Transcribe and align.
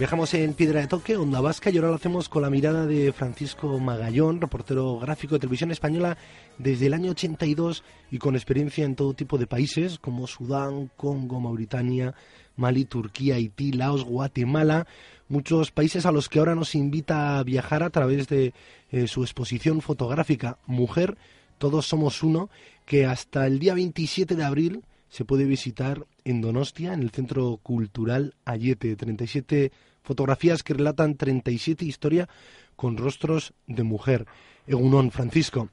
Viajamos 0.00 0.32
en 0.32 0.54
Piedra 0.54 0.80
de 0.80 0.86
Toque, 0.86 1.18
Onda 1.18 1.42
Vasca, 1.42 1.68
y 1.68 1.76
ahora 1.76 1.90
lo 1.90 1.96
hacemos 1.96 2.30
con 2.30 2.40
la 2.40 2.48
mirada 2.48 2.86
de 2.86 3.12
Francisco 3.12 3.78
Magallón, 3.78 4.40
reportero 4.40 4.98
gráfico 4.98 5.34
de 5.34 5.40
Televisión 5.40 5.72
Española 5.72 6.16
desde 6.56 6.86
el 6.86 6.94
año 6.94 7.10
82 7.10 7.84
y 8.10 8.16
con 8.16 8.34
experiencia 8.34 8.86
en 8.86 8.96
todo 8.96 9.12
tipo 9.12 9.36
de 9.36 9.46
países 9.46 9.98
como 9.98 10.26
Sudán, 10.26 10.90
Congo, 10.96 11.38
Mauritania, 11.38 12.14
Mali, 12.56 12.86
Turquía, 12.86 13.34
Haití, 13.34 13.72
Laos, 13.72 14.04
Guatemala, 14.04 14.86
muchos 15.28 15.70
países 15.70 16.06
a 16.06 16.12
los 16.12 16.30
que 16.30 16.38
ahora 16.38 16.54
nos 16.54 16.74
invita 16.74 17.38
a 17.38 17.42
viajar 17.42 17.82
a 17.82 17.90
través 17.90 18.26
de 18.28 18.54
eh, 18.92 19.06
su 19.06 19.20
exposición 19.20 19.82
fotográfica 19.82 20.56
Mujer, 20.64 21.18
Todos 21.58 21.84
Somos 21.84 22.22
Uno, 22.22 22.48
que 22.86 23.04
hasta 23.04 23.46
el 23.46 23.58
día 23.58 23.74
27 23.74 24.34
de 24.34 24.44
abril 24.44 24.82
se 25.10 25.24
puede 25.24 25.44
visitar 25.44 26.06
en 26.24 26.40
Donostia, 26.40 26.94
en 26.94 27.02
el 27.02 27.10
Centro 27.10 27.58
Cultural 27.62 28.34
Ayete. 28.44 28.96
37 28.96 29.72
fotografías 30.02 30.62
que 30.62 30.72
relatan 30.72 31.16
37 31.16 31.84
historias 31.84 32.28
con 32.76 32.96
rostros 32.96 33.52
de 33.66 33.82
mujer. 33.82 34.24
Egunon, 34.66 35.10
Francisco. 35.10 35.68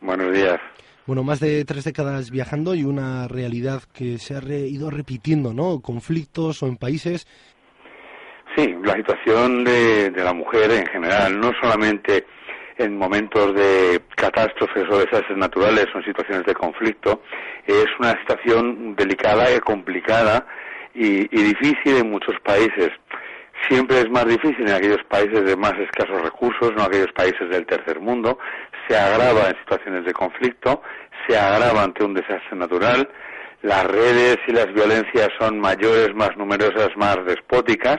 Buenos 0.00 0.34
días. 0.34 0.60
Bueno, 1.06 1.22
más 1.22 1.40
de 1.40 1.64
tres 1.64 1.84
décadas 1.84 2.30
viajando 2.30 2.74
y 2.74 2.84
una 2.84 3.26
realidad 3.28 3.82
que 3.92 4.18
se 4.18 4.36
ha 4.36 4.42
ido 4.42 4.90
repitiendo, 4.90 5.54
¿no? 5.54 5.80
Conflictos 5.80 6.62
o 6.62 6.66
en 6.66 6.76
países. 6.76 7.26
Sí, 8.56 8.74
la 8.84 8.96
situación 8.96 9.64
de, 9.64 10.10
de 10.10 10.24
la 10.24 10.32
mujer 10.32 10.70
en 10.72 10.86
general, 10.86 11.40
no 11.40 11.52
solamente 11.60 12.26
en 12.80 12.96
momentos 12.96 13.54
de 13.54 14.00
catástrofes 14.16 14.84
o 14.90 14.98
desastres 14.98 15.36
naturales 15.36 15.86
o 15.94 15.98
en 15.98 16.04
situaciones 16.04 16.46
de 16.46 16.54
conflicto, 16.54 17.22
es 17.66 17.86
una 17.98 18.12
situación 18.20 18.96
delicada 18.96 19.54
y 19.54 19.60
complicada 19.60 20.46
y, 20.94 21.28
y 21.30 21.42
difícil 21.42 21.98
en 21.98 22.10
muchos 22.10 22.34
países. 22.42 22.88
Siempre 23.68 23.98
es 23.98 24.08
más 24.08 24.24
difícil 24.24 24.66
en 24.66 24.74
aquellos 24.74 25.04
países 25.10 25.44
de 25.44 25.56
más 25.56 25.74
escasos 25.74 26.22
recursos, 26.22 26.72
no 26.74 26.84
aquellos 26.84 27.12
países 27.12 27.50
del 27.50 27.66
tercer 27.66 28.00
mundo, 28.00 28.38
se 28.88 28.96
agrava 28.96 29.48
en 29.48 29.58
situaciones 29.58 30.06
de 30.06 30.14
conflicto, 30.14 30.82
se 31.28 31.36
agrava 31.36 31.82
ante 31.82 32.02
un 32.02 32.14
desastre 32.14 32.56
natural, 32.56 33.10
las 33.60 33.84
redes 33.84 34.38
y 34.46 34.52
las 34.52 34.72
violencias 34.72 35.28
son 35.38 35.60
mayores, 35.60 36.14
más 36.14 36.34
numerosas, 36.38 36.88
más 36.96 37.18
despóticas, 37.26 37.98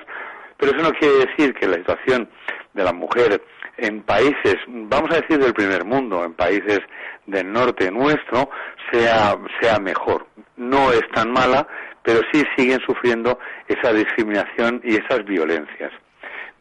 pero 0.58 0.76
eso 0.76 0.82
no 0.82 0.92
quiere 0.94 1.28
decir 1.28 1.54
que 1.54 1.68
la 1.68 1.76
situación 1.76 2.28
de 2.74 2.84
la 2.84 2.94
mujer 2.94 3.44
en 3.82 4.04
países, 4.04 4.56
vamos 4.68 5.12
a 5.12 5.22
decir 5.22 5.40
del 5.40 5.54
primer 5.54 5.84
mundo, 5.84 6.24
en 6.24 6.34
países 6.34 6.80
del 7.26 7.52
norte 7.52 7.92
nuestro, 7.92 8.50
sea, 8.92 9.36
sea 9.60 9.80
mejor. 9.80 10.28
No 10.56 10.92
es 10.92 11.02
tan 11.14 11.32
mala, 11.32 11.68
pero 12.04 12.22
sí 12.32 12.44
siguen 12.56 12.80
sufriendo 12.86 13.40
esa 13.68 13.92
discriminación 13.92 14.82
y 14.84 14.96
esas 14.96 15.26
violencias. 15.26 15.92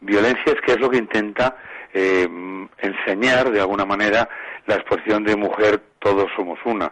Violencias 0.00 0.56
que 0.64 0.72
es 0.72 0.80
lo 0.80 0.88
que 0.88 0.96
intenta 0.96 1.56
eh, 1.92 2.26
enseñar 2.78 3.50
de 3.50 3.60
alguna 3.60 3.84
manera 3.84 4.28
la 4.66 4.76
exposición 4.76 5.24
de 5.24 5.36
mujer 5.36 5.82
todos 5.98 6.26
somos 6.34 6.58
una. 6.64 6.90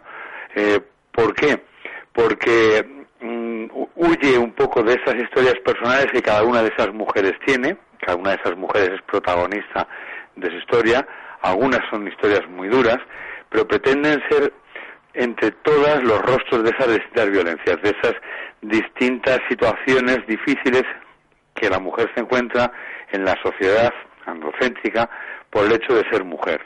Eh, 0.55 0.79
¿Por 1.11 1.33
qué? 1.33 1.63
Porque 2.13 2.85
mm, 3.21 3.65
huye 3.95 4.37
un 4.37 4.51
poco 4.51 4.83
de 4.83 4.93
esas 4.93 5.15
historias 5.15 5.55
personales 5.65 6.07
que 6.11 6.21
cada 6.21 6.43
una 6.43 6.61
de 6.61 6.69
esas 6.69 6.93
mujeres 6.93 7.33
tiene, 7.45 7.77
cada 7.99 8.17
una 8.17 8.31
de 8.31 8.37
esas 8.37 8.55
mujeres 8.57 8.91
es 8.91 9.01
protagonista 9.03 9.87
de 10.39 10.49
su 10.49 10.57
historia, 10.57 11.07
algunas 11.41 11.81
son 11.89 12.07
historias 12.07 12.47
muy 12.49 12.67
duras, 12.67 12.97
pero 13.49 13.67
pretenden 13.67 14.21
ser 14.29 14.53
entre 15.13 15.51
todas 15.51 16.03
los 16.03 16.21
rostros 16.21 16.63
de 16.63 16.69
esas 16.69 16.87
distintas 16.93 17.29
violencias, 17.31 17.81
de 17.81 17.89
esas 17.89 18.13
distintas 18.61 19.39
situaciones 19.49 20.19
difíciles 20.27 20.83
que 21.55 21.69
la 21.69 21.79
mujer 21.79 22.09
se 22.13 22.21
encuentra 22.21 22.71
en 23.11 23.25
la 23.25 23.35
sociedad 23.41 23.91
androcéntrica 24.25 25.09
por 25.49 25.65
el 25.65 25.73
hecho 25.73 25.95
de 25.95 26.03
ser 26.09 26.23
mujer. 26.23 26.61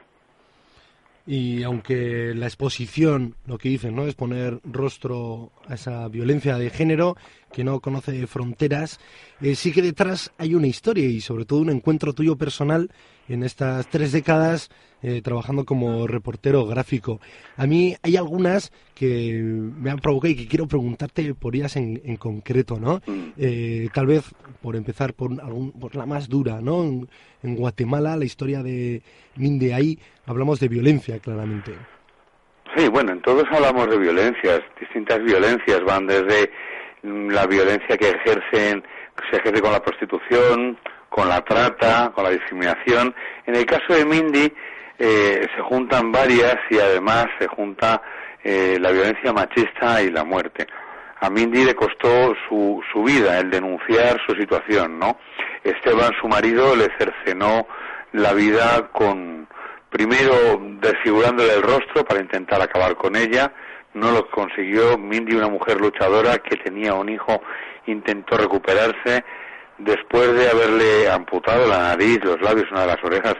Y 1.25 1.63
aunque 1.63 2.33
la 2.35 2.47
exposición, 2.47 3.35
lo 3.47 3.57
que 3.57 3.69
dicen, 3.69 3.95
¿no? 3.95 4.05
es 4.05 4.15
poner 4.15 4.59
rostro 4.65 5.51
a 5.69 5.75
esa 5.75 6.07
violencia 6.09 6.57
de 6.57 6.69
género 6.69 7.15
que 7.53 7.63
no 7.63 7.79
conoce 7.79 8.27
fronteras, 8.27 8.99
eh, 9.41 9.55
sí 9.55 9.71
que 9.71 9.81
detrás 9.81 10.33
hay 10.37 10.55
una 10.55 10.67
historia 10.67 11.05
y 11.05 11.21
sobre 11.21 11.45
todo 11.45 11.59
un 11.59 11.69
encuentro 11.69 12.13
tuyo 12.13 12.35
personal 12.35 12.89
en 13.29 13.43
estas 13.43 13.87
tres 13.87 14.11
décadas 14.11 14.69
eh, 15.01 15.21
trabajando 15.21 15.65
como 15.65 16.07
reportero 16.07 16.65
gráfico. 16.65 17.19
A 17.57 17.67
mí 17.67 17.95
hay 18.01 18.15
algunas 18.15 18.71
que 18.95 19.33
me 19.41 19.91
han 19.91 19.99
provocado 19.99 20.31
y 20.31 20.35
que 20.35 20.47
quiero 20.47 20.65
preguntarte 20.65 21.33
por 21.33 21.55
ellas 21.55 21.75
en, 21.75 22.01
en 22.05 22.15
concreto, 22.15 22.79
¿no? 22.79 23.01
Mm. 23.05 23.33
Eh, 23.37 23.89
tal 23.93 24.07
vez 24.07 24.23
por 24.61 24.77
empezar 24.77 25.13
por, 25.13 25.31
algún, 25.41 25.73
por 25.73 25.95
la 25.95 26.05
más 26.05 26.29
dura, 26.29 26.61
¿no? 26.61 26.83
En, 26.83 27.55
Guatemala, 27.55 28.15
la 28.15 28.23
historia 28.23 28.63
de 28.63 29.01
Minde, 29.35 29.73
ahí 29.73 29.99
hablamos 30.25 30.61
de 30.61 30.69
violencia, 30.69 31.19
claramente. 31.19 31.73
Sí, 32.77 32.87
bueno, 32.87 33.11
en 33.11 33.21
todos 33.21 33.43
hablamos 33.51 33.89
de 33.89 33.97
violencias, 33.97 34.61
distintas 34.79 35.21
violencias, 35.21 35.83
van 35.83 36.07
desde 36.07 36.49
la 37.03 37.45
violencia 37.45 37.97
que 37.97 38.09
ejercen, 38.09 38.83
se 39.29 39.37
ejerce 39.37 39.61
con 39.61 39.71
la 39.71 39.83
prostitución, 39.83 40.77
con 41.09 41.29
la 41.29 41.41
trata, 41.41 42.11
con 42.15 42.23
la 42.23 42.31
discriminación. 42.31 43.13
En 43.45 43.55
el 43.55 43.65
caso 43.65 43.93
de 43.93 44.05
Mindy 44.05 44.51
eh, 44.97 45.47
se 45.55 45.61
juntan 45.61 46.11
varias 46.11 46.57
y 46.69 46.79
además 46.79 47.27
se 47.39 47.47
junta 47.47 48.01
eh, 48.43 48.77
la 48.79 48.91
violencia 48.91 49.31
machista 49.33 50.01
y 50.01 50.09
la 50.09 50.23
muerte. 50.23 50.65
A 51.19 51.29
Mindy 51.29 51.63
le 51.65 51.75
costó 51.75 52.35
su, 52.47 52.81
su 52.91 53.03
vida 53.03 53.39
el 53.39 53.49
denunciar 53.49 54.19
su 54.25 54.35
situación, 54.35 54.99
¿no? 54.99 55.17
Esteban, 55.63 56.11
su 56.19 56.27
marido, 56.27 56.75
le 56.75 56.89
cercenó 56.97 57.67
la 58.11 58.33
vida 58.33 58.89
con, 58.91 59.47
primero 59.89 60.35
desfigurándole 60.81 61.53
el 61.53 61.61
rostro 61.61 62.03
para 62.03 62.19
intentar 62.19 62.61
acabar 62.61 62.95
con 62.95 63.15
ella, 63.15 63.53
no 63.93 64.11
lo 64.11 64.29
consiguió. 64.29 64.97
Mindy, 64.97 65.35
una 65.35 65.49
mujer 65.49 65.79
luchadora 65.79 66.37
que 66.39 66.57
tenía 66.57 66.93
un 66.93 67.09
hijo, 67.09 67.41
intentó 67.87 68.37
recuperarse, 68.37 69.23
después 69.77 70.33
de 70.33 70.49
haberle 70.49 71.09
amputado 71.09 71.67
la 71.67 71.79
nariz, 71.79 72.19
los 72.23 72.41
labios, 72.41 72.71
una 72.71 72.81
de 72.81 72.87
las 72.87 73.03
orejas, 73.03 73.35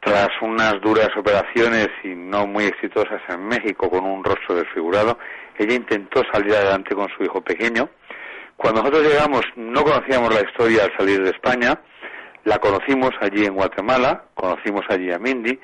tras 0.00 0.30
unas 0.40 0.80
duras 0.80 1.10
operaciones 1.16 1.88
y 2.02 2.08
no 2.08 2.46
muy 2.46 2.64
exitosas 2.64 3.20
en 3.28 3.46
México 3.46 3.88
con 3.88 4.04
un 4.04 4.24
rostro 4.24 4.56
desfigurado, 4.56 5.16
ella 5.56 5.74
intentó 5.74 6.22
salir 6.32 6.54
adelante 6.54 6.94
con 6.94 7.08
su 7.16 7.22
hijo 7.22 7.40
pequeño. 7.40 7.88
Cuando 8.56 8.82
nosotros 8.82 9.06
llegamos 9.06 9.42
no 9.54 9.82
conocíamos 9.84 10.34
la 10.34 10.40
historia 10.40 10.84
al 10.84 10.96
salir 10.96 11.22
de 11.22 11.30
España, 11.30 11.80
la 12.44 12.58
conocimos 12.58 13.12
allí 13.20 13.44
en 13.44 13.54
Guatemala, 13.54 14.24
conocimos 14.34 14.82
allí 14.88 15.12
a 15.12 15.18
Mindy, 15.20 15.58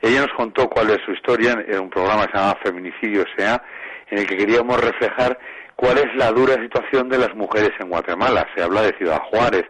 ella 0.00 0.22
nos 0.22 0.32
contó 0.34 0.68
cuál 0.68 0.90
es 0.90 0.98
su 1.04 1.12
historia, 1.12 1.64
en 1.66 1.80
un 1.80 1.90
programa 1.90 2.26
que 2.26 2.32
se 2.32 2.38
llama 2.38 2.58
Feminicidio 2.62 3.24
S.A., 3.36 3.62
en 4.10 4.18
el 4.18 4.26
que 4.26 4.36
queríamos 4.36 4.80
reflejar 4.80 5.38
cuál 5.76 5.98
es 5.98 6.14
la 6.14 6.30
dura 6.32 6.54
situación 6.54 7.08
de 7.08 7.18
las 7.18 7.34
mujeres 7.34 7.72
en 7.78 7.88
Guatemala. 7.88 8.46
Se 8.54 8.62
habla 8.62 8.82
de 8.82 8.96
Ciudad 8.96 9.20
Juárez, 9.30 9.64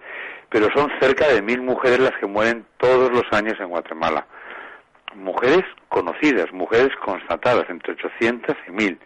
pero 0.48 0.68
son 0.74 0.90
cerca 1.00 1.28
de 1.28 1.42
mil 1.42 1.60
mujeres 1.62 2.00
las 2.00 2.16
que 2.18 2.26
mueren 2.26 2.64
todos 2.76 3.10
los 3.10 3.24
años 3.32 3.54
en 3.58 3.68
Guatemala. 3.68 4.26
Mujeres 5.14 5.64
conocidas, 5.88 6.52
mujeres 6.52 6.90
constatadas, 7.04 7.68
entre 7.68 7.92
800 7.92 8.56
y 8.68 8.70
1000. 8.70 8.98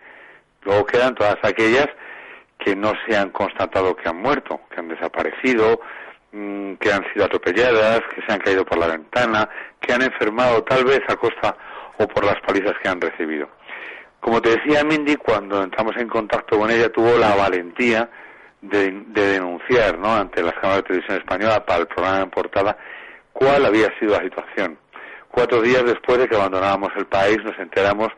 Luego 0.63 0.87
quedan 0.87 1.15
todas 1.15 1.39
aquellas 1.43 1.89
que 2.59 2.77
no 2.77 2.93
se 3.07 3.17
han 3.17 3.31
constatado 3.31 3.97
que 3.97 4.09
han 4.09 4.21
muerto, 4.21 4.61
que 4.71 4.81
han 4.81 4.89
desaparecido, 4.89 5.81
mm, 6.33 6.75
que 6.75 6.93
han 6.93 7.05
sido 7.13 7.25
atropelladas, 7.25 8.01
que 8.15 8.23
se 8.23 8.33
han 8.33 8.39
caído 8.39 8.65
por 8.65 8.79
la 8.79 8.89
ventana, 8.89 9.49
que 9.83 9.93
han 9.93 10.03
enfermado 10.03 10.63
tal 10.65 10.85
vez 10.85 11.01
a 11.09 11.17
costa 11.17 11.57
o 11.99 12.07
por 12.09 12.25
las 12.25 12.41
palizas 12.41 12.75
que 12.83 12.89
han 12.89 13.01
recibido. 13.01 13.49
Como 14.21 14.41
te 14.41 14.51
decía 14.51 14.85
Mindy, 14.85 15.17
cuando 15.17 15.63
entramos 15.63 15.97
en 15.97 16.09
contacto 16.09 16.59
con 16.59 16.71
ella 16.71 16.91
tuvo 16.91 17.19
la 17.19 17.35
valentía 17.35 18.09
de, 18.61 19.03
denunciar 19.09 19.99
¿no? 19.99 20.15
ante 20.15 20.43
las 20.43 20.55
cámaras 20.55 20.77
de 20.77 20.83
televisión 20.85 21.19
española 21.19 21.67
para 21.67 21.81
el 21.81 21.87
programa 21.89 22.21
en 22.21 22.31
portada 22.31 22.79
cuál 23.33 23.67
había 23.67 23.89
sido 23.99 24.17
la 24.17 24.23
situación. 24.23 24.79
Cuatro 25.29 25.61
días 25.61 25.85
después 25.85 26.19
de 26.19 26.29
que 26.29 26.37
abandonábamos 26.37 26.91
el 26.97 27.07
país 27.07 27.39
nos 27.43 27.59
enteramos 27.59 28.09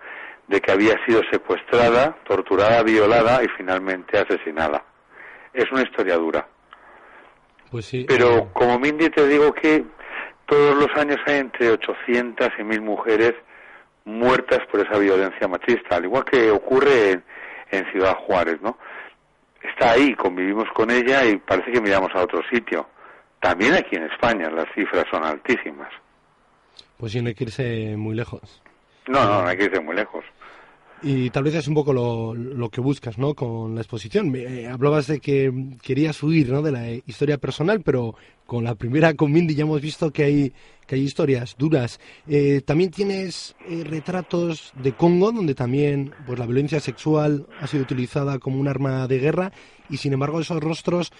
de 0.46 0.60
que 0.60 0.72
había 0.72 0.94
sido 1.06 1.22
secuestrada, 1.30 2.16
torturada, 2.24 2.82
violada 2.82 3.42
y 3.42 3.48
finalmente 3.56 4.18
asesinada. 4.18 4.84
Es 5.52 5.70
una 5.72 5.82
historia 5.82 6.16
dura. 6.16 6.46
Pues 7.70 7.86
sí. 7.86 8.04
Pero 8.06 8.36
eh, 8.36 8.48
como 8.52 8.78
Mindy 8.78 9.08
te 9.08 9.26
digo 9.26 9.52
que 9.54 9.84
todos 10.46 10.76
los 10.76 10.88
años 10.96 11.18
hay 11.26 11.38
entre 11.38 11.70
800 11.70 12.48
y 12.58 12.64
1000 12.64 12.80
mujeres 12.80 13.34
muertas 14.04 14.60
por 14.70 14.80
esa 14.80 14.98
violencia 14.98 15.48
machista, 15.48 15.96
al 15.96 16.04
igual 16.04 16.24
que 16.24 16.50
ocurre 16.50 17.12
en, 17.12 17.24
en 17.70 17.90
Ciudad 17.92 18.14
Juárez, 18.14 18.60
¿no? 18.60 18.78
Está 19.62 19.92
ahí, 19.92 20.14
convivimos 20.14 20.68
con 20.74 20.90
ella 20.90 21.24
y 21.24 21.36
parece 21.38 21.72
que 21.72 21.80
miramos 21.80 22.14
a 22.14 22.22
otro 22.22 22.42
sitio. 22.50 22.86
También 23.40 23.74
aquí 23.74 23.96
en 23.96 24.04
España 24.04 24.50
las 24.50 24.66
cifras 24.74 25.04
son 25.10 25.24
altísimas. 25.24 25.90
Pues 26.98 27.12
sí, 27.12 27.22
no 27.22 27.28
hay 27.28 27.34
que 27.34 27.44
irse 27.44 27.96
muy 27.96 28.14
lejos. 28.14 28.62
No, 29.06 29.24
no, 29.24 29.42
no 29.42 29.48
hay 29.48 29.56
que 29.56 29.64
irse 29.64 29.80
muy 29.80 29.96
lejos. 29.96 30.24
Y 31.06 31.28
tal 31.28 31.44
vez 31.44 31.54
es 31.54 31.68
un 31.68 31.74
poco 31.74 31.92
lo, 31.92 32.34
lo 32.34 32.70
que 32.70 32.80
buscas, 32.80 33.18
¿no? 33.18 33.34
Con 33.34 33.74
la 33.74 33.82
exposición. 33.82 34.34
Eh, 34.34 34.66
hablabas 34.66 35.06
de 35.06 35.20
que 35.20 35.52
querías 35.82 36.22
huir, 36.22 36.48
¿no? 36.48 36.62
De 36.62 36.72
la 36.72 36.90
historia 36.92 37.36
personal, 37.36 37.82
pero 37.82 38.14
con 38.46 38.64
la 38.64 38.74
primera 38.74 39.12
con 39.12 39.30
Mindy 39.30 39.54
ya 39.54 39.64
hemos 39.64 39.82
visto 39.82 40.10
que 40.10 40.24
hay 40.24 40.52
que 40.86 40.94
hay 40.94 41.02
historias 41.02 41.56
duras. 41.58 42.00
Eh, 42.26 42.62
también 42.64 42.90
tienes 42.90 43.54
eh, 43.68 43.84
retratos 43.84 44.72
de 44.82 44.92
Congo, 44.92 45.30
donde 45.30 45.54
también 45.54 46.14
pues 46.24 46.38
la 46.38 46.46
violencia 46.46 46.80
sexual 46.80 47.48
ha 47.60 47.66
sido 47.66 47.82
utilizada 47.82 48.38
como 48.38 48.58
un 48.58 48.68
arma 48.68 49.06
de 49.06 49.18
guerra 49.18 49.52
y 49.90 49.98
sin 49.98 50.14
embargo 50.14 50.40
esos 50.40 50.62
rostros 50.62 51.12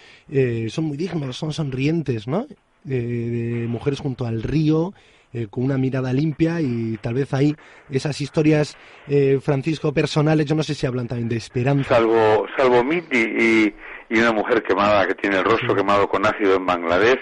son 0.70 0.84
muy 0.84 0.96
dignos, 0.96 1.36
son 1.36 1.52
sonrientes, 1.52 2.26
¿no? 2.26 2.46
de 2.84 3.66
mujeres 3.68 4.00
junto 4.00 4.26
al 4.26 4.42
río 4.42 4.94
eh, 5.34 5.48
con 5.50 5.64
una 5.64 5.76
mirada 5.76 6.12
limpia 6.12 6.60
y 6.60 6.96
tal 6.98 7.14
vez 7.14 7.34
ahí 7.34 7.56
esas 7.90 8.20
historias, 8.20 8.78
eh, 9.08 9.40
Francisco, 9.42 9.92
personales, 9.92 10.46
yo 10.46 10.54
no 10.54 10.62
sé 10.62 10.74
si 10.74 10.86
hablan 10.86 11.08
también 11.08 11.28
de 11.28 11.38
esperanza. 11.38 11.96
Salvo, 11.96 12.46
salvo 12.56 12.84
Miti 12.84 13.74
y, 14.10 14.18
una 14.20 14.30
mujer 14.30 14.62
quemada 14.62 15.08
que 15.08 15.16
tiene 15.16 15.38
el 15.38 15.44
rostro 15.44 15.74
quemado 15.74 16.08
con 16.08 16.24
ácido 16.24 16.54
en 16.54 16.64
Bangladesh, 16.64 17.18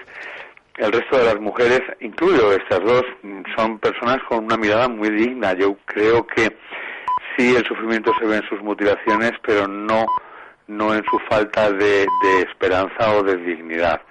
el 0.77 0.93
resto 0.93 1.17
de 1.17 1.25
las 1.25 1.41
mujeres, 1.41 1.81
incluido 2.01 2.53
estas 2.53 2.81
dos, 2.81 3.03
son 3.57 3.79
personas 3.79 4.19
con 4.29 4.45
una 4.45 4.59
mirada 4.59 4.89
muy 4.89 5.09
digna. 5.09 5.55
Yo 5.55 5.79
creo 5.87 6.27
que 6.27 6.55
sí 7.35 7.55
el 7.57 7.65
sufrimiento 7.65 8.13
se 8.21 8.27
ve 8.27 8.37
en 8.37 8.49
sus 8.51 8.61
mutilaciones, 8.61 9.33
pero 9.43 9.67
no, 9.67 10.05
no 10.67 10.95
en 10.95 11.03
su 11.11 11.19
falta 11.31 11.73
de, 11.73 12.07
de 12.23 12.41
esperanza 12.47 13.17
o 13.17 13.23
de 13.23 13.39
dignidad. 13.39 14.03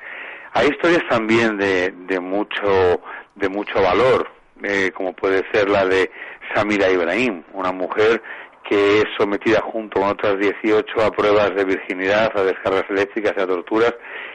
Hay 0.53 0.69
historias 0.69 1.03
también 1.07 1.57
de, 1.57 1.94
de 2.07 2.19
mucho 2.19 3.00
de 3.42 3.50
mucho 3.50 3.82
valor, 3.82 4.30
eh, 4.64 4.92
como 4.94 5.14
puede 5.14 5.44
ser 5.52 5.70
la 5.70 5.86
de 5.86 6.12
Samira 6.54 6.90
Ibrahim, 6.90 7.44
una 7.54 7.72
mujer 7.72 8.22
que 8.64 9.00
es 9.00 9.06
sometida 9.18 9.60
junto 9.62 10.00
con 10.00 10.10
otras 10.10 10.38
18 10.40 11.02
a 11.02 11.12
pruebas 11.12 11.56
de 11.56 11.66
virginidad, 11.66 12.32
a 12.38 12.44
descargas 12.44 12.86
eléctricas 12.90 13.34
y 13.36 13.42
a 13.42 13.48
torturas, 13.48 13.94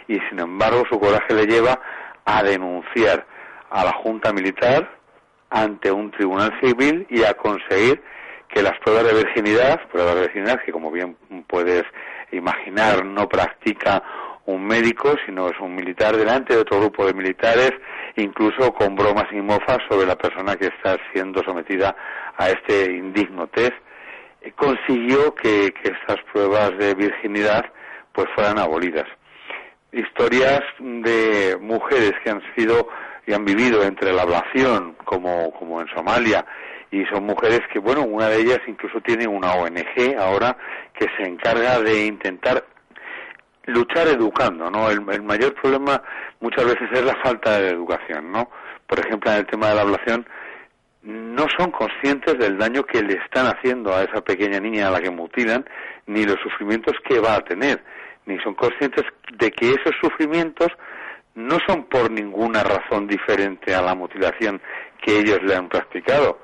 y 0.08 0.18
sin 0.28 0.40
embargo 0.40 0.82
su 0.90 0.98
coraje 0.98 1.32
le 1.32 1.46
lleva 1.46 1.80
a 2.24 2.42
denunciar 2.42 3.26
a 3.70 3.84
la 3.84 3.92
Junta 3.92 4.32
Militar 4.32 4.90
ante 5.50 5.90
un 5.90 6.10
tribunal 6.10 6.52
civil 6.60 7.06
y 7.08 7.22
a 7.22 7.34
conseguir 7.34 8.02
que 8.48 8.62
las 8.62 8.78
pruebas 8.80 9.04
de 9.04 9.14
virginidad, 9.14 9.80
pruebas 9.88 10.14
de 10.16 10.20
virginidad 10.22 10.60
que 10.64 10.72
como 10.72 10.90
bien 10.90 11.16
puedes 11.46 11.84
imaginar 12.32 13.04
no 13.04 13.28
practica 13.28 14.02
un 14.46 14.64
médico, 14.64 15.14
sino 15.26 15.48
es 15.48 15.58
un 15.60 15.74
militar 15.74 16.16
delante 16.16 16.54
de 16.54 16.60
otro 16.60 16.80
grupo 16.80 17.06
de 17.06 17.14
militares, 17.14 17.72
incluso 18.16 18.72
con 18.72 18.94
bromas 18.94 19.26
y 19.32 19.36
mofas 19.36 19.78
sobre 19.88 20.06
la 20.06 20.16
persona 20.16 20.56
que 20.56 20.66
está 20.66 20.96
siendo 21.12 21.42
sometida 21.42 21.94
a 22.36 22.50
este 22.50 22.92
indigno 22.92 23.48
test, 23.48 23.74
eh, 24.40 24.52
consiguió 24.52 25.34
que, 25.34 25.74
estas 25.82 26.18
pruebas 26.32 26.76
de 26.78 26.94
virginidad 26.94 27.64
pues 28.12 28.28
fueran 28.34 28.58
abolidas. 28.58 29.06
Historias 29.92 30.62
de 30.78 31.56
mujeres 31.60 32.12
que 32.22 32.30
han 32.30 32.42
sido 32.56 32.88
y 33.26 33.32
han 33.32 33.44
vivido 33.44 33.82
entre 33.82 34.12
la 34.12 34.22
ablación, 34.22 34.96
como, 35.04 35.52
como 35.52 35.80
en 35.80 35.88
Somalia, 35.88 36.46
y 36.90 37.04
son 37.06 37.24
mujeres 37.24 37.60
que, 37.72 37.80
bueno, 37.80 38.02
una 38.02 38.28
de 38.28 38.40
ellas 38.40 38.60
incluso 38.66 39.00
tiene 39.00 39.26
una 39.26 39.54
ONG 39.54 40.16
ahora 40.18 40.56
que 40.94 41.08
se 41.16 41.24
encarga 41.24 41.80
de 41.80 42.06
intentar 42.06 42.64
luchar 43.66 44.08
educando, 44.08 44.70
¿no? 44.70 44.90
El, 44.90 45.00
mayor 45.00 45.54
problema 45.54 46.02
muchas 46.40 46.64
veces 46.64 46.88
es 46.92 47.04
la 47.04 47.16
falta 47.16 47.58
de 47.58 47.70
educación, 47.70 48.30
¿no? 48.32 48.50
Por 48.86 49.00
ejemplo, 49.00 49.30
en 49.32 49.38
el 49.38 49.46
tema 49.46 49.68
de 49.68 49.74
la 49.74 49.82
ablación, 49.82 50.26
no 51.02 51.46
son 51.56 51.70
conscientes 51.70 52.38
del 52.38 52.58
daño 52.58 52.84
que 52.84 53.02
le 53.02 53.14
están 53.14 53.46
haciendo 53.46 53.94
a 53.94 54.02
esa 54.02 54.22
pequeña 54.22 54.58
niña 54.60 54.88
a 54.88 54.90
la 54.90 55.00
que 55.00 55.10
mutilan, 55.10 55.64
ni 56.06 56.24
los 56.24 56.38
sufrimientos 56.40 56.94
que 57.04 57.20
va 57.20 57.34
a 57.36 57.44
tener, 57.44 57.82
ni 58.26 58.38
son 58.40 58.54
conscientes 58.54 59.04
de 59.32 59.50
que 59.50 59.68
esos 59.70 59.94
sufrimientos 60.00 60.68
no 61.34 61.58
son 61.66 61.84
por 61.84 62.10
ninguna 62.10 62.62
razón 62.62 63.06
diferente 63.06 63.74
a 63.74 63.82
la 63.82 63.94
mutilación 63.94 64.60
que 65.02 65.18
ellos 65.18 65.40
le 65.42 65.54
han 65.54 65.68
practicado. 65.68 66.40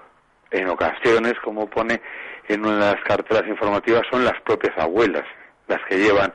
En 0.51 0.69
ocasiones, 0.69 1.35
como 1.43 1.69
pone 1.69 2.01
en 2.49 2.67
una 2.67 2.75
de 2.75 2.95
las 2.95 3.05
carteras 3.05 3.49
informativas, 3.49 4.03
son 4.11 4.25
las 4.25 4.39
propias 4.43 4.77
abuelas 4.77 5.25
las 5.67 5.81
que 5.89 5.97
llevan 5.97 6.33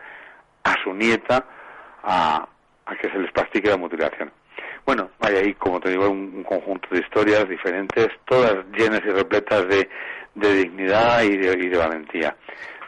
a 0.68 0.84
su 0.84 0.94
nieta 0.94 1.46
a, 2.04 2.48
que 3.02 3.10
se 3.10 3.20
les 3.20 3.32
practique 3.32 3.70
la 3.70 3.78
mutilación. 3.78 4.32
Bueno, 4.86 5.10
hay 5.20 5.36
ahí, 5.36 5.54
como 5.56 5.80
te 5.80 5.90
digo, 5.90 6.10
un, 6.10 6.44
conjunto 6.44 6.88
de 6.92 7.00
historias 7.00 7.48
diferentes, 7.48 8.08
todas 8.26 8.66
llenas 8.78 9.02
y 9.06 9.10
repletas 9.10 9.68
de, 9.68 9.90
dignidad 10.36 11.24
y 11.24 11.38
de, 11.38 11.54
y 11.54 11.68
de, 11.68 11.78
valentía. 11.78 12.36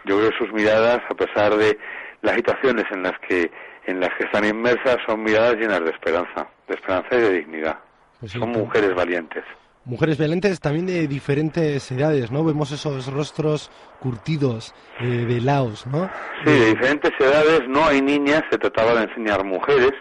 Yo 0.05 0.17
creo 0.17 0.29
que 0.29 0.37
sus 0.37 0.53
miradas, 0.53 1.01
a 1.09 1.13
pesar 1.13 1.55
de 1.55 1.77
las 2.21 2.35
situaciones 2.35 2.85
en 2.91 3.03
las 3.03 3.17
que 3.19 3.51
en 3.85 3.99
las 3.99 4.13
que 4.15 4.25
están 4.25 4.45
inmersas, 4.45 4.97
son 5.07 5.23
miradas 5.23 5.55
llenas 5.55 5.83
de 5.83 5.89
esperanza, 5.89 6.47
de 6.67 6.75
esperanza 6.75 7.07
y 7.11 7.21
de 7.21 7.31
dignidad. 7.31 7.79
Pues 8.19 8.33
son 8.33 8.49
mujeres 8.49 8.93
valientes. 8.93 9.43
Mujeres 9.85 10.17
valientes 10.17 10.59
también 10.59 10.85
de 10.85 11.07
diferentes 11.07 11.91
edades, 11.91 12.31
¿no? 12.31 12.43
Vemos 12.43 12.71
esos 12.71 13.11
rostros 13.11 13.71
curtidos, 13.99 14.75
eh, 14.99 15.25
velados, 15.27 15.87
¿no? 15.87 16.09
Sí, 16.43 16.51
de 16.51 16.65
diferentes 16.67 17.11
edades, 17.19 17.61
no 17.67 17.85
hay 17.85 18.01
niñas, 18.01 18.43
se 18.51 18.57
trataba 18.57 18.93
de 18.95 19.03
enseñar 19.03 19.43
mujeres 19.43 19.93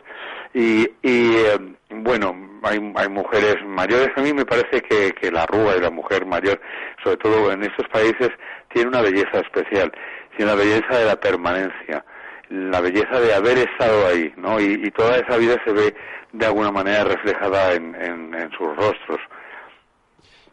y, 0.52 0.82
y 1.02 1.36
eh, 1.36 1.58
bueno, 1.90 2.34
hay, 2.64 2.92
hay 2.96 3.08
mujeres 3.08 3.56
mayores. 3.64 4.10
A 4.16 4.20
mí 4.20 4.32
me 4.34 4.44
parece 4.44 4.82
que, 4.82 5.12
que 5.12 5.30
la 5.30 5.46
rúa 5.46 5.76
y 5.76 5.80
la 5.80 5.90
mujer 5.90 6.26
mayor, 6.26 6.60
sobre 7.02 7.16
todo 7.16 7.52
en 7.52 7.62
estos 7.62 7.88
países, 7.88 8.30
tiene 8.74 8.88
una 8.88 9.00
belleza 9.00 9.40
especial, 9.40 9.92
tiene 10.36 10.50
la 10.50 10.56
belleza 10.56 10.98
de 10.98 11.06
la 11.06 11.16
permanencia 11.16 12.04
la 12.50 12.80
belleza 12.80 13.20
de 13.20 13.34
haber 13.34 13.58
estado 13.58 14.06
ahí, 14.06 14.32
¿no? 14.36 14.58
Y, 14.58 14.90
toda 14.92 15.18
esa 15.18 15.36
vida 15.36 15.56
se 15.66 15.72
ve 15.72 15.94
de 16.32 16.46
alguna 16.46 16.72
manera 16.72 17.04
reflejada 17.04 17.74
en, 17.74 17.94
en 17.94 18.50
sus 18.52 18.74
rostros. 18.74 19.20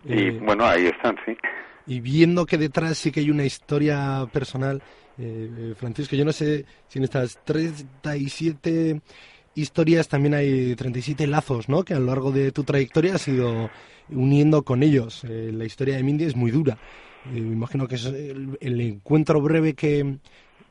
Y 0.05 0.13
eh, 0.13 0.39
bueno, 0.43 0.65
ahí 0.65 0.85
están, 0.87 1.15
sí. 1.25 1.35
Y 1.87 1.99
viendo 1.99 2.45
que 2.45 2.57
detrás 2.57 2.97
sí 2.97 3.11
que 3.11 3.19
hay 3.19 3.29
una 3.29 3.45
historia 3.45 4.27
personal, 4.31 4.81
eh, 5.17 5.49
eh, 5.57 5.73
Francisco, 5.77 6.15
yo 6.15 6.25
no 6.25 6.31
sé 6.31 6.65
si 6.87 6.99
en 6.99 7.05
estas 7.05 7.43
37 7.43 9.01
historias 9.55 10.07
también 10.07 10.33
hay 10.33 10.75
37 10.75 11.27
lazos, 11.27 11.69
¿no? 11.69 11.83
Que 11.83 11.93
a 11.93 11.99
lo 11.99 12.07
largo 12.07 12.31
de 12.31 12.51
tu 12.51 12.63
trayectoria 12.63 13.15
has 13.15 13.27
ido 13.27 13.69
uniendo 14.09 14.63
con 14.63 14.83
ellos. 14.83 15.23
la 15.23 15.65
historia 15.65 15.95
de 15.95 16.03
Mindy 16.03 16.25
es 16.25 16.35
muy 16.35 16.51
dura. 16.51 16.77
me 17.31 17.39
imagino 17.39 17.87
que 17.87 17.95
es 17.95 18.05
el, 18.05 18.57
el, 18.59 18.81
encuentro 18.81 19.41
breve 19.41 19.73
que 19.73 20.17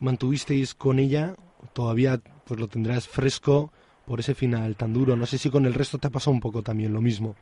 mantuvisteis 0.01 0.75
con 0.75 0.99
ella 0.99 1.35
todavía 1.73 2.21
pues 2.45 2.61
lo 2.61 2.69
tendrás 2.69 3.09
fresco 3.09 3.73
por 4.05 4.21
ese 4.21 4.35
final 4.35 4.77
tan 4.77 4.93
duro. 4.93 5.17
No 5.17 5.27
sé 5.27 5.39
si 5.39 5.49
con 5.49 5.65
el 5.65 5.75
resto 5.75 5.99
te 5.99 6.09
ha 6.09 6.11
pasado 6.11 6.33
un 6.33 6.41
poco 6.41 6.63
también 6.63 6.93
lo 6.93 7.01
mismo 7.01 7.35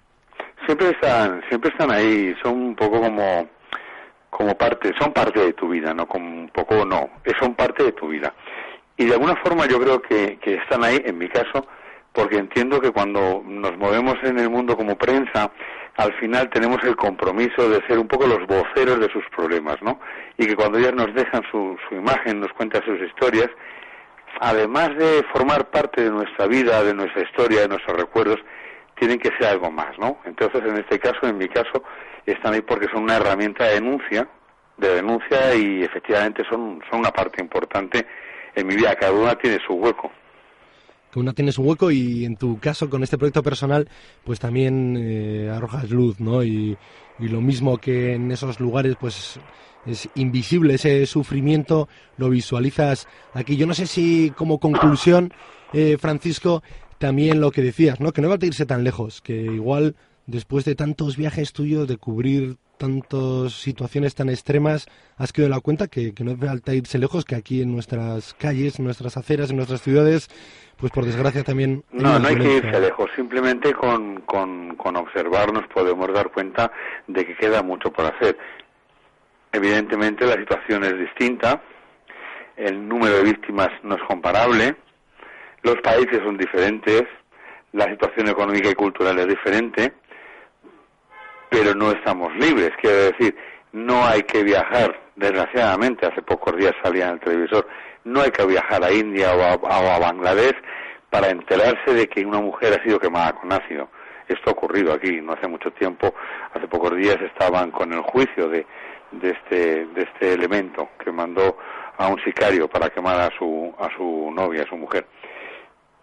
siempre 0.66 0.90
están 0.90 1.42
siempre 1.48 1.70
están 1.70 1.90
ahí 1.90 2.34
son 2.42 2.54
un 2.54 2.76
poco 2.76 3.00
como 3.00 3.48
como 4.30 4.56
parte 4.56 4.92
son 4.98 5.12
parte 5.12 5.40
de 5.40 5.52
tu 5.52 5.68
vida 5.68 5.94
no 5.94 6.06
como 6.06 6.26
un 6.26 6.48
poco 6.48 6.84
no 6.84 7.10
son 7.40 7.54
parte 7.54 7.82
de 7.84 7.92
tu 7.92 8.08
vida. 8.08 8.32
Y 8.96 9.06
de 9.06 9.14
alguna 9.14 9.36
forma 9.36 9.66
yo 9.66 9.80
creo 9.80 10.00
que, 10.02 10.38
que 10.38 10.54
están 10.54 10.84
ahí 10.84 11.00
en 11.04 11.18
mi 11.18 11.28
caso 11.28 11.66
porque 12.12 12.36
entiendo 12.36 12.80
que 12.80 12.90
cuando 12.90 13.42
nos 13.44 13.76
movemos 13.78 14.16
en 14.22 14.38
el 14.38 14.50
mundo 14.50 14.76
como 14.76 14.96
prensa 14.96 15.50
al 15.96 16.12
final 16.14 16.50
tenemos 16.50 16.82
el 16.84 16.96
compromiso 16.96 17.68
de 17.68 17.84
ser 17.86 17.98
un 17.98 18.08
poco 18.08 18.26
los 18.26 18.46
voceros 18.46 19.00
de 19.00 19.10
sus 19.10 19.24
problemas 19.34 19.76
no 19.82 19.98
y 20.36 20.46
que 20.46 20.56
cuando 20.56 20.78
ellas 20.78 20.94
nos 20.94 21.12
dejan 21.14 21.42
su, 21.50 21.76
su 21.88 21.94
imagen 21.94 22.40
nos 22.40 22.52
cuentan 22.52 22.84
sus 22.84 23.00
historias 23.00 23.48
además 24.40 24.96
de 24.96 25.24
formar 25.32 25.70
parte 25.70 26.02
de 26.02 26.10
nuestra 26.10 26.46
vida, 26.46 26.82
de 26.82 26.94
nuestra 26.94 27.22
historia, 27.22 27.62
de 27.62 27.68
nuestros 27.68 27.96
recuerdos, 27.96 28.38
tienen 29.02 29.18
que 29.18 29.30
ser 29.36 29.48
algo 29.48 29.68
más, 29.68 29.98
¿no? 29.98 30.18
Entonces, 30.24 30.62
en 30.64 30.76
este 30.76 31.00
caso, 31.00 31.26
en 31.26 31.36
mi 31.36 31.48
caso, 31.48 31.82
están 32.24 32.54
ahí 32.54 32.60
porque 32.60 32.86
son 32.86 33.02
una 33.02 33.16
herramienta 33.16 33.64
de 33.64 33.74
denuncia, 33.74 34.28
de 34.76 34.94
denuncia 34.94 35.56
y 35.56 35.82
efectivamente 35.82 36.44
son, 36.48 36.80
son 36.88 37.00
una 37.00 37.10
parte 37.10 37.42
importante 37.42 38.06
en 38.54 38.64
mi 38.64 38.76
vida. 38.76 38.94
Cada 38.94 39.10
una 39.10 39.34
tiene 39.34 39.58
su 39.66 39.74
hueco 39.74 40.08
que 41.10 41.18
una 41.18 41.34
tiene 41.34 41.52
su 41.52 41.62
hueco 41.62 41.90
y 41.90 42.24
en 42.24 42.36
tu 42.36 42.58
caso 42.58 42.88
con 42.88 43.02
este 43.02 43.18
proyecto 43.18 43.42
personal 43.42 43.86
pues 44.24 44.38
también 44.38 44.96
eh, 44.96 45.50
arrojas 45.50 45.90
luz, 45.90 46.20
¿no? 46.20 46.42
Y, 46.42 46.78
y, 47.18 47.28
lo 47.28 47.42
mismo 47.42 47.76
que 47.76 48.14
en 48.14 48.30
esos 48.30 48.60
lugares 48.60 48.96
pues 48.98 49.38
es 49.84 50.08
invisible 50.14 50.74
ese 50.74 51.04
sufrimiento, 51.04 51.88
lo 52.16 52.30
visualizas 52.30 53.08
aquí. 53.34 53.58
Yo 53.58 53.66
no 53.66 53.74
sé 53.74 53.86
si 53.86 54.30
como 54.30 54.58
conclusión, 54.58 55.34
eh, 55.74 55.98
Francisco, 55.98 56.62
también 57.02 57.40
lo 57.40 57.50
que 57.50 57.62
decías, 57.62 57.98
¿no? 57.98 58.12
Que 58.12 58.22
no 58.22 58.28
va 58.28 58.36
a 58.40 58.46
irse 58.46 58.64
tan 58.64 58.84
lejos, 58.84 59.22
que 59.22 59.32
igual 59.34 59.96
después 60.26 60.64
de 60.64 60.76
tantos 60.76 61.16
viajes 61.16 61.52
tuyos, 61.52 61.88
de 61.88 61.96
cubrir 61.96 62.58
tantas 62.78 63.54
situaciones 63.54 64.14
tan 64.14 64.28
extremas, 64.28 64.86
has 65.16 65.32
quedado 65.32 65.50
la 65.50 65.58
cuenta 65.58 65.88
que, 65.88 66.14
no 66.20 66.30
es 66.30 66.38
falta 66.38 66.74
irse 66.74 66.98
lejos, 66.98 67.24
que 67.24 67.34
aquí 67.34 67.60
en 67.60 67.72
nuestras 67.72 68.34
calles, 68.34 68.78
en 68.78 68.84
nuestras 68.84 69.16
aceras, 69.16 69.50
en 69.50 69.56
nuestras 69.56 69.82
ciudades, 69.82 70.28
pues 70.76 70.92
por 70.92 71.04
desgracia 71.04 71.42
también... 71.42 71.82
No, 71.90 72.20
no 72.20 72.28
hay 72.28 72.36
que 72.36 72.58
irse 72.58 72.80
lejos, 72.80 73.10
simplemente 73.16 73.74
con, 73.74 74.20
con, 74.20 74.76
con 74.76 74.94
observar 74.94 75.52
nos 75.52 75.66
podemos 75.74 76.06
dar 76.14 76.30
cuenta 76.30 76.70
de 77.08 77.26
que 77.26 77.34
queda 77.34 77.64
mucho 77.64 77.92
por 77.92 78.04
hacer. 78.06 78.38
Evidentemente 79.50 80.24
la 80.24 80.36
situación 80.36 80.84
es 80.84 80.96
distinta, 80.96 81.60
el 82.56 82.88
número 82.88 83.16
de 83.16 83.24
víctimas 83.24 83.70
no 83.82 83.96
es 83.96 84.02
comparable, 84.04 84.76
los 85.62 85.76
países 85.76 86.18
son 86.24 86.36
diferentes, 86.36 87.04
la 87.72 87.86
situación 87.86 88.28
económica 88.28 88.68
y 88.68 88.74
cultural 88.74 89.18
es 89.18 89.28
diferente, 89.28 89.92
pero 91.48 91.74
no 91.74 91.90
estamos 91.92 92.34
libres. 92.36 92.70
Quiero 92.80 92.96
decir, 92.96 93.36
no 93.72 94.04
hay 94.04 94.22
que 94.22 94.42
viajar, 94.42 94.98
desgraciadamente, 95.16 96.06
hace 96.06 96.22
pocos 96.22 96.56
días 96.56 96.74
salía 96.82 97.08
en 97.08 97.14
el 97.14 97.20
televisor, 97.20 97.66
no 98.04 98.20
hay 98.20 98.30
que 98.30 98.44
viajar 98.44 98.82
a 98.82 98.92
India 98.92 99.34
o 99.34 99.66
a, 99.66 99.98
Bangladesh 99.98 100.56
para 101.10 101.30
enterarse 101.30 101.94
de 101.94 102.08
que 102.08 102.24
una 102.24 102.40
mujer 102.40 102.78
ha 102.78 102.82
sido 102.82 102.98
quemada 102.98 103.32
con 103.32 103.52
ácido. 103.52 103.88
Esto 104.28 104.50
ha 104.50 104.52
ocurrido 104.52 104.92
aquí 104.92 105.20
no 105.20 105.34
hace 105.34 105.46
mucho 105.46 105.70
tiempo, 105.72 106.14
hace 106.54 106.66
pocos 106.66 106.96
días 106.96 107.16
estaban 107.20 107.70
con 107.70 107.92
el 107.92 108.00
juicio 108.00 108.48
de, 108.48 108.66
de, 109.12 109.30
este, 109.30 109.86
de 109.86 110.02
este 110.02 110.32
elemento 110.32 110.88
que 111.02 111.12
mandó 111.12 111.58
a 111.98 112.08
un 112.08 112.18
sicario 112.24 112.68
para 112.68 112.88
quemar 112.90 113.20
a 113.20 113.30
su, 113.38 113.74
a 113.78 113.88
su 113.96 114.30
novia, 114.34 114.62
a 114.62 114.68
su 114.68 114.76
mujer. 114.76 115.06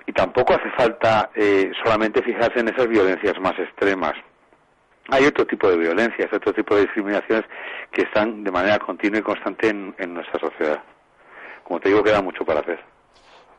Y 0.09 0.11
tampoco 0.11 0.55
hace 0.55 0.71
falta 0.71 1.29
eh, 1.35 1.71
solamente 1.83 2.23
fijarse 2.23 2.61
en 2.61 2.69
esas 2.69 2.87
violencias 2.87 3.39
más 3.39 3.53
extremas, 3.59 4.13
hay 5.11 5.23
otro 5.25 5.45
tipo 5.45 5.69
de 5.69 5.77
violencias, 5.77 6.33
otro 6.33 6.51
tipo 6.51 6.73
de 6.73 6.81
discriminaciones 6.81 7.45
que 7.91 8.01
están 8.01 8.43
de 8.43 8.49
manera 8.49 8.79
continua 8.79 9.19
y 9.19 9.21
constante 9.21 9.69
en, 9.69 10.13
nuestra 10.15 10.39
sociedad. 10.39 10.81
Como 11.63 11.79
te 11.79 11.89
digo, 11.89 12.03
queda 12.03 12.23
mucho 12.23 12.43
para 12.43 12.61
hacer. 12.61 12.79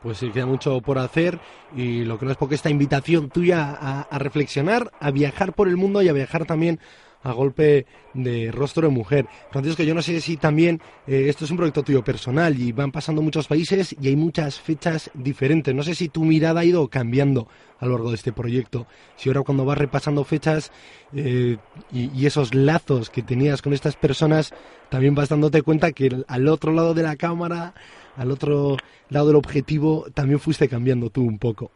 Pues 0.01 0.17
sí, 0.17 0.29
queda 0.29 0.45
mucho 0.45 0.81
por 0.81 0.97
hacer 0.97 1.39
y 1.73 2.03
lo 2.03 2.19
que 2.19 2.25
no 2.25 2.31
es 2.31 2.37
porque 2.37 2.55
esta 2.55 2.69
invitación 2.69 3.29
tuya 3.29 3.71
a 4.09 4.19
reflexionar, 4.19 4.91
a 4.99 5.09
viajar 5.11 5.53
por 5.53 5.69
el 5.69 5.77
mundo 5.77 6.01
y 6.01 6.09
a 6.09 6.13
viajar 6.13 6.45
también 6.45 6.81
a 7.23 7.31
golpe 7.33 7.85
de 8.13 8.51
rostro 8.51 8.87
de 8.87 8.93
mujer. 8.93 9.25
Francisco, 9.51 9.83
yo 9.83 9.93
no 9.93 10.01
sé 10.01 10.19
si 10.21 10.37
también 10.37 10.81
eh, 11.07 11.25
esto 11.29 11.45
es 11.45 11.51
un 11.51 11.57
proyecto 11.57 11.83
tuyo 11.83 12.03
personal 12.03 12.57
y 12.59 12.71
van 12.71 12.91
pasando 12.91 13.21
muchos 13.21 13.47
países 13.47 13.95
y 13.99 14.07
hay 14.07 14.15
muchas 14.15 14.59
fechas 14.59 15.11
diferentes. 15.13 15.73
No 15.73 15.83
sé 15.83 15.95
si 15.95 16.09
tu 16.09 16.23
mirada 16.23 16.61
ha 16.61 16.65
ido 16.65 16.87
cambiando 16.87 17.47
a 17.79 17.85
lo 17.85 17.93
largo 17.93 18.09
de 18.09 18.15
este 18.15 18.31
proyecto. 18.31 18.87
Si 19.15 19.29
ahora 19.29 19.41
cuando 19.41 19.65
vas 19.65 19.77
repasando 19.77 20.23
fechas 20.23 20.71
eh, 21.15 21.57
y, 21.91 22.25
esos 22.25 22.53
lazos 22.53 23.09
que 23.09 23.23
tenías 23.23 23.61
con 23.61 23.73
estas 23.73 23.95
personas, 23.95 24.53
también 24.89 25.15
vas 25.15 25.29
dándote 25.29 25.61
cuenta 25.63 25.91
que 25.91 26.23
al 26.27 26.47
otro 26.47 26.71
lado 26.71 26.93
de 26.93 27.03
la 27.03 27.15
cámara, 27.15 27.73
al 28.15 28.31
otro 28.31 28.77
lado 29.09 29.27
del 29.27 29.35
objetivo, 29.35 30.05
también 30.13 30.39
fuiste 30.39 30.69
cambiando 30.69 31.09
tú 31.09 31.23
un 31.23 31.39
poco. 31.39 31.71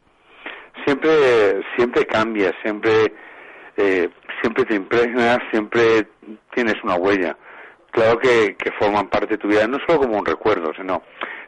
Siempre, 0.85 1.61
siempre 1.75 2.05
cambia, 2.05 2.53
siempre 2.61 3.11
eh, 3.77 4.09
siempre 4.41 4.65
te 4.65 4.75
impregnas, 4.75 5.39
siempre 5.51 6.07
tienes 6.53 6.75
una 6.83 6.95
huella. 6.95 7.37
Claro 7.91 8.19
que, 8.19 8.55
forman 8.79 9.07
parte 9.07 9.31
de 9.31 9.37
tu 9.37 9.47
vida, 9.47 9.67
no 9.67 9.79
solo 9.85 9.99
como 9.99 10.17
un 10.17 10.25
recuerdo, 10.25 10.73
sino 10.75 11.01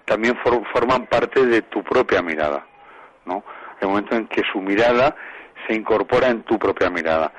también 0.05 0.37
forman 0.73 1.05
parte 1.07 1.45
de 1.45 1.61
tu 1.63 1.83
propia 1.83 2.21
mirada, 2.21 2.65
¿no? 3.25 3.43
El 3.81 3.89
momento 3.89 4.15
en 4.15 4.27
que 4.27 4.41
su 4.51 4.61
mirada 4.61 5.15
se 5.67 5.75
incorpora 5.75 6.29
en 6.29 6.43
tu 6.43 6.57
propia 6.57 6.89
mirada. 6.89 7.31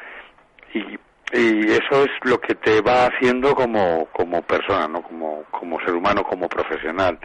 Y, 0.75 0.99
eso 1.31 2.05
es 2.05 2.11
lo 2.23 2.41
que 2.41 2.55
te 2.55 2.81
va 2.81 3.05
haciendo 3.05 3.55
como, 3.55 4.07
como 4.13 4.41
persona, 4.41 4.89
¿no? 4.89 5.03
Como, 5.03 5.45
como 5.51 5.79
ser 5.81 5.95
humano, 5.95 6.25
como 6.25 6.49
profesional. 6.49 7.19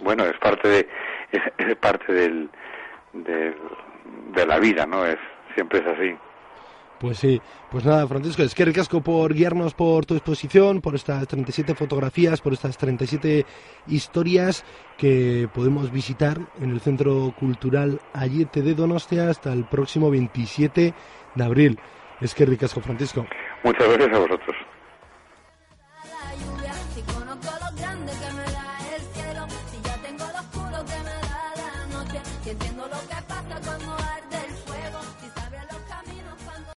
Bueno, 0.00 0.24
es 0.24 0.38
parte 0.38 0.66
de, 0.68 0.88
es, 1.58 1.76
parte 1.76 2.12
del, 2.12 2.48
de 3.12 4.46
la 4.46 4.58
vida, 4.58 4.86
¿no? 4.86 5.04
Es, 5.04 5.18
siempre 5.60 5.80
es 5.80 5.86
así. 5.86 6.16
Pues 6.98 7.18
sí, 7.18 7.40
pues 7.70 7.84
nada, 7.86 8.06
Francisco, 8.06 8.42
es 8.42 8.54
que 8.54 8.64
ricasco 8.64 9.00
por 9.00 9.32
guiarnos 9.32 9.72
por 9.72 10.04
tu 10.04 10.14
exposición, 10.14 10.82
por 10.82 10.94
estas 10.94 11.26
37 11.28 11.74
fotografías, 11.74 12.42
por 12.42 12.52
estas 12.52 12.76
37 12.76 13.46
historias 13.86 14.64
que 14.98 15.48
podemos 15.54 15.90
visitar 15.90 16.38
en 16.60 16.70
el 16.70 16.80
Centro 16.80 17.34
Cultural 17.38 18.00
Ayete 18.12 18.60
de 18.60 18.74
Donostia 18.74 19.30
hasta 19.30 19.50
el 19.52 19.64
próximo 19.64 20.10
27 20.10 20.92
de 21.34 21.44
abril. 21.44 21.78
Es 22.20 22.34
que 22.34 22.44
ricasco, 22.44 22.82
Francisco. 22.82 23.26
Muchas 23.64 23.88
gracias 23.88 24.14
a 24.14 24.18
vosotros. 24.18 24.56